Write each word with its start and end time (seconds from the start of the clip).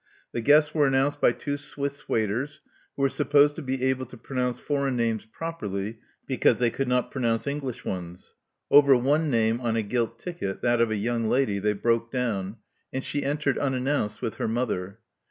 The 0.31 0.41
guests 0.41 0.73
were 0.73 0.87
announced 0.87 1.21
by 1.21 1.31
two 1.31 1.57
Swiss 1.57 2.09
waiters, 2.09 2.59
who 2.95 3.03
were 3.03 3.07
supposed 3.09 3.55
to 3.55 3.61
be 3.61 3.83
able 3.83 4.07
to 4.07 4.17
pronounce 4.17 4.57
foreign 4.57 4.95
names 4.95 5.27
properly 5.27 5.99
because 6.25 6.57
they 6.57 6.71
could 6.71 6.87
not 6.87 7.11
pronounce 7.11 7.45
English 7.45 7.85
ones. 7.85 8.33
Over 8.71 8.97
one 8.97 9.29
name 9.29 9.61
on 9.61 9.75
a 9.75 9.83
gilt 9.83 10.17
ticket, 10.17 10.63
that 10.63 10.81
of 10.81 10.89
a 10.89 10.95
young 10.95 11.29
lady, 11.29 11.59
they 11.59 11.73
broke 11.73 12.11
down; 12.11 12.57
and 12.91 13.03
she 13.03 13.23
entered 13.23 13.59
unannounced 13.59 14.23
with 14.23 14.37
her 14.37 14.47
mother. 14.47 14.97